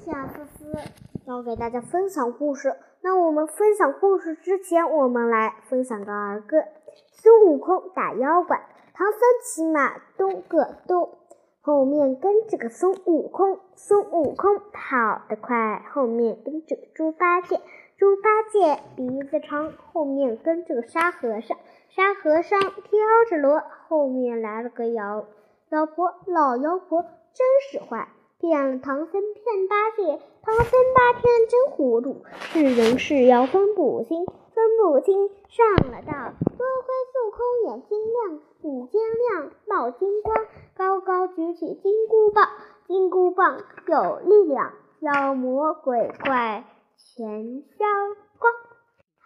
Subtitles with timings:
[0.00, 0.78] 夏思思
[1.26, 2.74] 要给大家分享故事。
[3.02, 6.56] 那我们分享故事之前，我们来分享个儿歌：
[7.12, 11.18] 孙悟空打妖怪，唐僧骑马东个东，
[11.60, 13.60] 后面跟着个孙悟空。
[13.74, 17.60] 孙悟空跑得快，后面跟着个猪八戒。
[17.98, 21.58] 猪八戒鼻子长，后面跟着个沙和尚。
[21.90, 22.98] 沙和尚挑
[23.28, 25.26] 着箩，后面来了个妖
[25.68, 26.14] 妖婆。
[26.24, 28.08] 老妖婆真是坏。
[28.40, 35.28] 骗了唐僧，骗八戒，唐僧八天真糊涂，是人是妖分不清，分不清。
[35.50, 40.34] 上了道，多亏孙悟空眼睛亮，五尖亮，冒金光，
[40.74, 42.48] 高高举起金箍棒，
[42.86, 46.64] 金箍棒有力量，妖魔鬼怪
[46.96, 47.84] 全消
[48.38, 48.52] 光。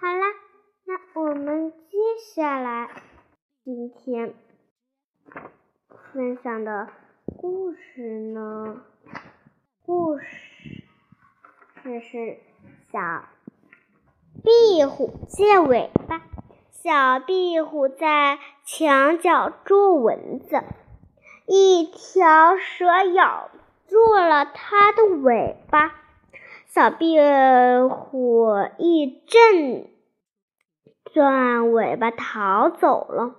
[0.00, 0.26] 好啦，
[0.86, 1.98] 那我们接
[2.34, 2.90] 下来
[3.62, 4.34] 今天
[6.12, 6.88] 分享的
[7.46, 8.00] 故事
[8.32, 8.80] 呢？
[9.84, 10.24] 故事
[11.84, 12.38] 这是
[12.90, 13.26] 小
[14.42, 16.22] 壁虎借尾巴。
[16.70, 20.62] 小壁虎在墙角捉蚊子，
[21.46, 23.50] 一条蛇咬
[23.88, 25.92] 住了它的尾巴。
[26.68, 27.18] 小壁
[27.90, 29.90] 虎一阵
[31.12, 33.34] 转尾巴逃走了。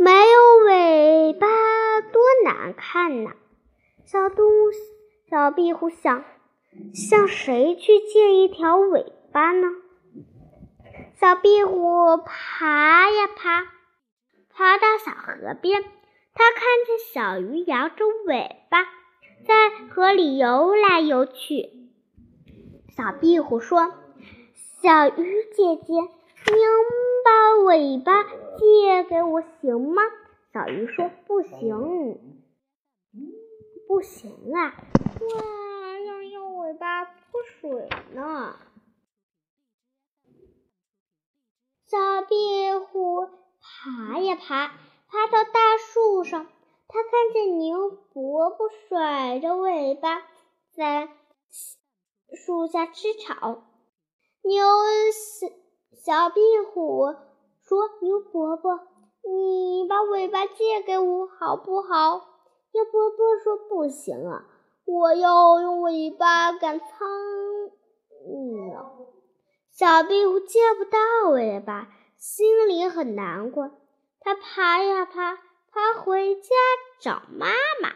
[0.00, 0.87] 没有尾
[2.48, 3.32] 难看呐！
[4.06, 4.72] 小动物。
[5.30, 6.24] 小壁虎想
[6.94, 9.68] 向谁去借一条尾巴呢？
[11.20, 13.66] 小壁虎爬呀爬，
[14.48, 15.82] 爬到小河边，
[16.32, 18.84] 它看见小鱼摇着尾巴
[19.46, 21.68] 在河里游来游去。
[22.96, 23.92] 小壁虎说
[24.80, 26.58] ：“小鱼姐姐，您
[27.22, 30.00] 把尾巴借给我行吗？”
[30.58, 32.18] 小鱼说：“不行。”
[33.86, 34.74] 不行啊！
[35.20, 37.14] 哇，要用尾巴泼
[37.44, 38.56] 水呢。
[41.86, 41.96] 小
[42.28, 43.28] 壁虎
[43.60, 44.66] 爬呀爬，
[45.06, 46.48] 爬到大树上，
[46.88, 50.24] 它看见牛伯伯甩着尾巴
[50.72, 51.08] 在
[52.34, 53.62] 树下吃草。
[54.42, 54.64] 牛
[55.12, 55.46] 小
[55.94, 56.40] 小壁
[56.72, 57.14] 虎
[57.62, 58.88] 说：“牛伯伯，
[59.30, 62.26] 你把尾巴借给我好不好？”
[62.72, 64.44] 牛伯伯说：“不行啊，
[64.84, 66.88] 我要用尾巴赶苍
[68.26, 68.90] 蝇呢。”
[69.72, 70.98] 小壁虎借不到
[71.30, 73.70] 尾巴，心里很难过。
[74.20, 75.36] 它爬呀爬，
[75.70, 76.50] 爬回家
[77.00, 77.46] 找妈
[77.80, 77.90] 妈。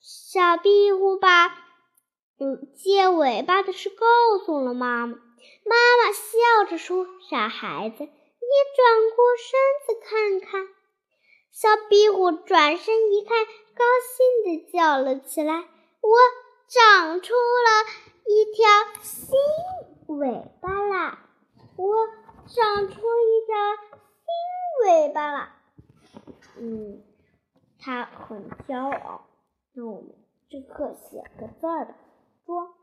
[0.00, 1.48] 小壁虎把
[2.38, 5.14] 嗯借尾巴的事告诉了妈妈。
[5.64, 8.08] 妈妈笑着说：“傻孩子，
[8.48, 10.68] 你转过身子看看。”
[11.52, 13.44] 小壁虎转身一看，
[13.74, 15.54] 高兴地叫了起来
[16.00, 16.16] ：“我
[16.68, 17.84] 长出了
[18.26, 18.66] 一条
[19.02, 19.38] 新
[20.18, 21.28] 尾巴啦！
[21.76, 22.06] 我
[22.46, 23.56] 长出一条
[24.12, 25.56] 新尾巴啦！”
[26.58, 27.02] 嗯，
[27.78, 29.26] 它很骄傲。
[29.72, 30.14] 那我们
[30.48, 31.94] 这课写个字儿吧，
[32.44, 32.74] 说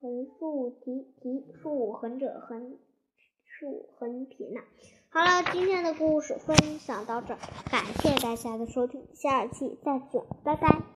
[0.00, 2.78] 横竖提提竖横者横
[3.58, 4.62] 树横撇捺。
[5.10, 7.36] 好了，今天的故事分享到这，
[7.70, 10.80] 感谢大家的收听，下期再见，拜拜。